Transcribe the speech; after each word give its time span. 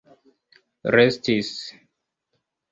restis 0.95 1.51